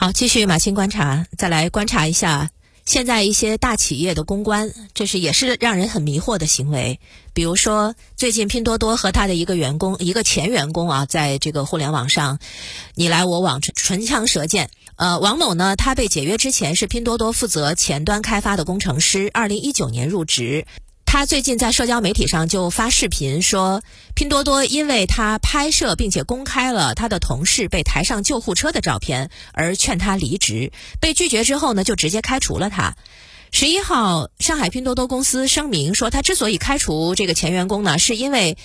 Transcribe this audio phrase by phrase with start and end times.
[0.00, 2.48] 好，继续马青观察，再来观察一下
[2.86, 6.98] 现在一些大企业的公关，这是也是让人很迷惑的行为。
[7.34, 12.38] 比如说，最近拼多多和他的一个员工，一个前员工啊，在这个互联网上
[12.94, 14.70] 你来我往，唇枪舌剑。
[14.96, 20.64] 呃，王某呢，他被解约之前是拼多多负责前端开发的工程师，二零一九年入职。
[21.12, 23.82] 他最近在社交媒体上就发视频说，
[24.14, 30.70] 拼多多因为他拍摄并且公开了他的同事被抬上救护车的照片，而劝他离职。
[31.00, 32.94] 被拒绝之后呢，就直接开除了他。
[33.50, 38.56] 十一号，上海拼多多公司声明说，他之所以开除这个前员工呢，是因为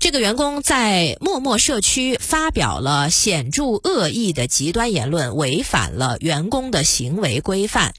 [0.00, 7.94] 这个员工在陌陌社区发表了显著恶意的极端言论，违反了员工的行为规范。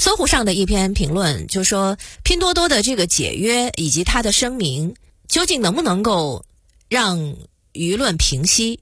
[0.00, 4.94] 搜狐上的一篇评论就说，拼多多的这个解约以及他的声明，
[5.28, 6.46] 究竟能不能够
[6.88, 7.36] 让
[7.74, 8.80] 舆论平息？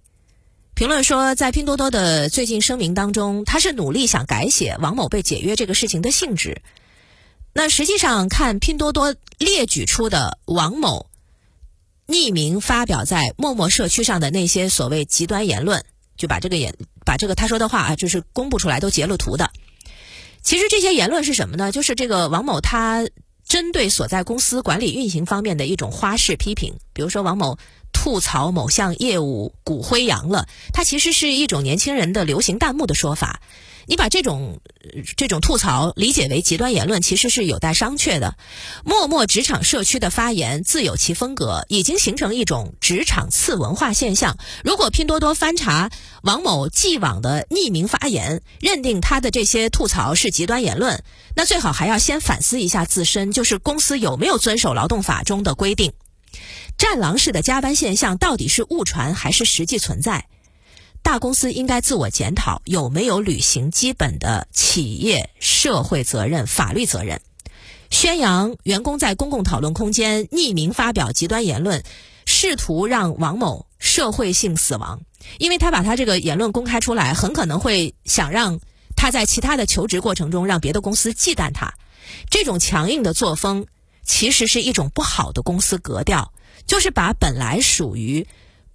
[0.75, 6.62] 评论说，在拼多多的最近声明当中，他是努力想改写王某被解约这个事情的性质。
[7.53, 11.07] 那实际上看拼多多列举出的王某
[12.07, 15.85] 匿名发表在陌陌社区上的那些所谓极端言论，
[16.17, 19.51] 就把这个言把这个他说的话啊，就是公布出来都截了图的。
[20.49, 21.73] 其实这些言论是什么呢？
[21.73, 23.07] 就是这个王某他
[23.47, 27.59] 针对所在公司管理运行方面的一种花式批评，比如说王某
[27.93, 33.43] 吐槽某项业务骨灰扬了，它其实是一种年轻人的流行弹幕的说法。
[33.89, 34.61] 你把这种
[35.17, 38.36] 这种吐槽理解为极端言论，其实是有待商榷的。
[38.84, 44.36] 陌陌职场社区的发言自有其风格，已经形成一种职场次文化现象。
[44.62, 45.91] 如果拼多多翻查
[46.22, 51.02] 王某既往的匿名发言，认定他的这些吐槽是极端言论，
[51.34, 55.95] 那最好还要先反思一下自身，就是公司有没有遵守劳动法中的规定。
[56.77, 60.27] 战狼式的加班现象到底是误传还是实际存在？
[61.03, 67.23] 大公司应该自我检讨有没有履行基本的企业社会责任、法律责任。
[67.91, 71.83] 宣扬员工在公共讨论空间匿名发表极端言论，
[72.27, 75.01] 试图让王某社会性死亡，
[75.39, 78.61] 因为他把他这个言论公开出来，很可能会想让
[78.95, 81.73] 他在其他的求职过程中让别的公司忌惮他。
[82.29, 83.67] 这种强硬的作风
[84.05, 86.33] 其实是一种不好的公司格调，
[86.67, 88.27] 就是把本来属于。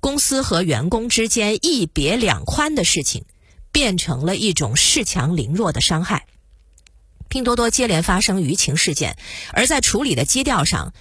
[0.04, 3.24] 公司和员工之间一别两宽的事情，
[3.72, 6.26] 变成了一种恃强凌弱的伤害。
[7.30, 9.16] 拼多多接连发生舆情事件，
[9.54, 10.94] 而在处理的基调上，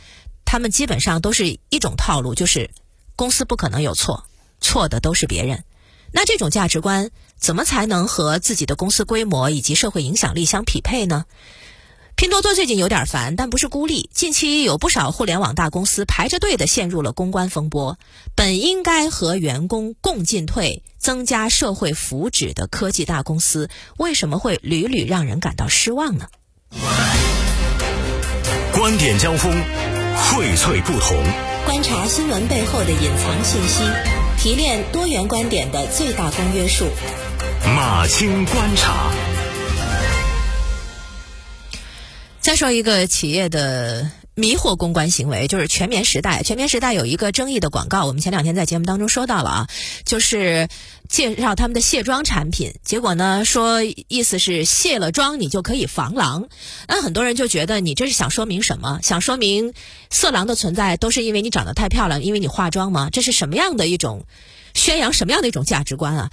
[0.44, 2.70] 他们基本上都是一种套路，就是
[3.16, 4.24] 公司不可能有错，
[4.60, 5.64] 错的都是别人。
[6.12, 11.24] 那这种价值观怎么才能和自己的公司规模以及社会影响力相匹配呢？
[12.16, 14.08] 拼多多最近有点烦，但不是孤立。
[14.14, 17.98] 近期有不少互联网大公司排着队的陷入了公关风波。
[18.36, 23.68] 本应该和员工共进退、增加社会福祉的科技大公司，
[23.98, 26.26] 为什么会屡屡让人感到失望呢？
[28.72, 29.52] 观点交锋，
[30.16, 31.16] 荟萃不同。
[31.64, 33.82] 观察新闻背后的隐藏信息，
[34.38, 36.86] 提炼多元观点的最大公约数。
[37.64, 39.10] 马青观察。
[42.52, 46.42] 再说一个企业的迷惑公关行为，就是全棉时代。
[46.42, 49.66] 全棉时代有一个争议的广告，我们前两天在节目当中说到了啊，
[50.04, 50.68] 就是
[51.12, 56.48] 介绍他们的卸妆产品，结果呢说意思是卸了妆你就可以防狼，
[56.88, 58.98] 那很多人就觉得你这是想说明什么？
[59.02, 59.74] 想说明
[60.08, 63.10] 色狼的存在都是因为你长得太漂亮，因为你化妆吗？
[63.12, 64.24] 这是什么样的一种
[64.72, 66.30] 宣扬什么样的一种价值观啊？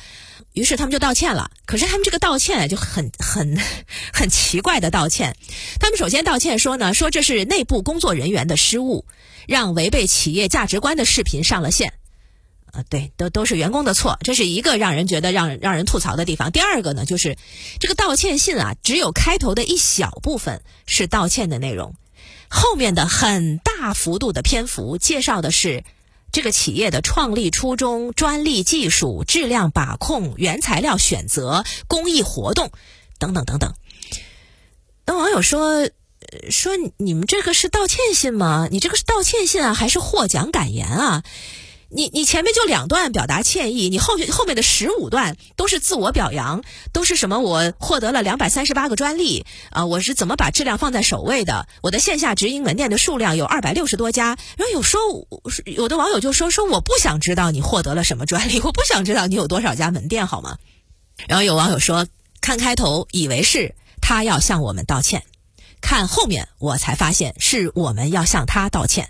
[0.53, 3.59] 于是他们就道歉了，可是他们这个道歉就很很
[4.13, 5.35] 很奇怪的道歉。
[5.81, 9.03] 他们首先道歉说呢，说这是内部工作人员的失误，
[9.45, 11.91] 让违背企业价值观的视频上了线。
[12.73, 16.51] 啊，对，都都是员工的错，这是一个让人觉得让让人吐槽的地方。
[16.51, 17.37] 第二个呢，就是
[17.79, 21.95] 这个道歉信啊，只有开头的一小部分是道歉的内容，
[22.49, 25.83] 后面的很大幅度的篇幅介绍的是。
[26.31, 32.69] 这个企业的创立初衷、专利技术、质量把控、原材料选择、公益活动
[33.17, 33.73] 等等等等。
[35.07, 35.89] 那网友说
[36.51, 38.67] ：“说你们这个是道歉信吗？
[38.69, 41.23] 你这个是道歉信啊，还是获奖感言啊？”
[41.91, 46.63] 你你前面就两段表达歉意，你后后面的十五段都是自我表扬，
[46.93, 47.39] 都是什么？
[47.39, 49.87] 我获得了两百三十八个专利啊！
[49.87, 51.67] 我是怎么把质量放在首位的？
[51.81, 54.37] 我的线下直营门店的数量有二百六十多家。
[54.55, 55.01] 然后有说，
[55.65, 60.57] 有的网友就说说我不想知道你获得了什么专利，我不想知道你有多少家门店，好吗？
[61.27, 62.05] 然后有网友说，
[62.39, 65.23] 看开头以为是他要向我们道歉，
[65.81, 69.09] 看后面我才发现是我们要向他道歉。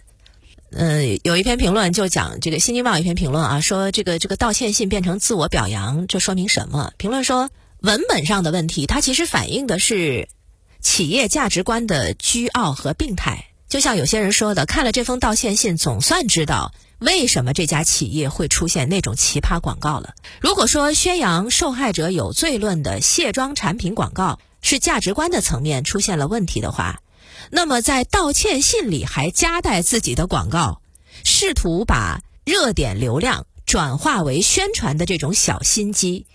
[0.72, 6.94] 嗯，有一篇评论就讲这个《新京报》一篇评论啊，说这个这个道歉信变成自我表扬，这说明什么？
[6.98, 7.50] 评论说，
[7.80, 10.30] 文本上的问题，它其实反映的是
[10.80, 13.46] 企业价值观的倨傲和病态。
[13.68, 20.14] 就像有些人说的，看了这封道歉信，总算知道为什么这家企业会出现那种奇葩广告了。
[20.40, 27.00] 如果说宣扬受害者有罪论的卸妆产品广告是价值观的层面出现了问题的话，
[27.52, 30.82] 那么在道歉信里还夹带自己的广告，
[31.24, 36.26] 试图把热点流量转化为宣传的这种小心机，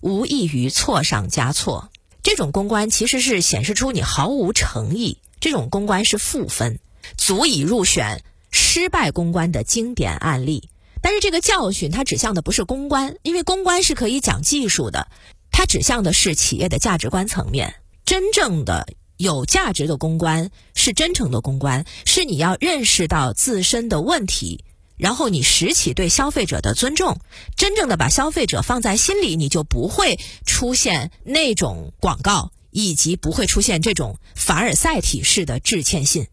[0.00, 1.90] 无异于错上加错。
[2.22, 5.18] 这种公关其实是显示出你毫无诚意。
[5.40, 6.78] 这种公关是负分，
[7.18, 10.70] 足以入选失败公关的经典案例。
[11.02, 15.08] 但是这个教训它指向的不是公关，因为公关是可以讲技术的，
[15.50, 17.74] 它指向的是企业的价值观层面。
[18.06, 24.64] 真正的有价值的公关是真诚的公关，是你要认识到自身的问题，
[24.96, 27.18] 然后你拾起对消费者的尊重，
[27.56, 32.50] 真正的把消费者放在心里，你就不会出现那种广告。
[32.76, 36.26] 以及不会出现这种凡尔赛体式的致歉信，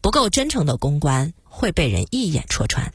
[0.00, 2.92] 不够真诚的公关会被人一眼戳穿。